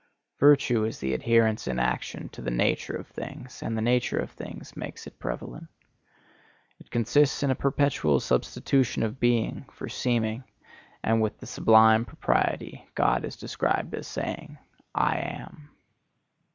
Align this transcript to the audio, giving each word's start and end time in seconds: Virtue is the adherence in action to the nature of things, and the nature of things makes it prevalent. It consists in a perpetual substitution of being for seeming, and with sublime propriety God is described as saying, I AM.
Virtue 0.39 0.83
is 0.83 0.97
the 0.97 1.13
adherence 1.13 1.67
in 1.67 1.77
action 1.77 2.27
to 2.29 2.41
the 2.41 2.49
nature 2.49 2.95
of 2.95 3.05
things, 3.09 3.61
and 3.61 3.77
the 3.77 3.83
nature 3.83 4.17
of 4.17 4.31
things 4.31 4.75
makes 4.75 5.05
it 5.05 5.19
prevalent. 5.19 5.67
It 6.79 6.89
consists 6.89 7.43
in 7.43 7.51
a 7.51 7.53
perpetual 7.55 8.19
substitution 8.19 9.03
of 9.03 9.19
being 9.19 9.65
for 9.71 9.87
seeming, 9.89 10.43
and 11.03 11.21
with 11.21 11.47
sublime 11.47 12.05
propriety 12.05 12.89
God 12.95 13.23
is 13.25 13.35
described 13.37 13.93
as 13.93 14.07
saying, 14.07 14.57
I 14.95 15.17
AM. 15.19 15.69